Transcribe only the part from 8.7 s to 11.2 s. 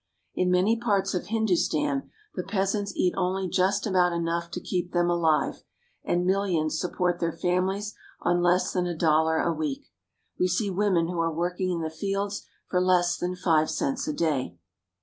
than a dollar a week. We see women who